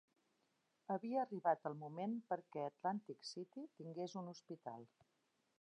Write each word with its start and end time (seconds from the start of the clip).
Havia 0.93 1.19
arribat 1.23 1.69
el 1.71 1.77
moment 1.83 2.17
perquè 2.33 2.65
Atlantic 2.71 3.31
City 3.35 3.69
tingués 3.83 4.21
un 4.23 4.35
hospital. 4.37 4.93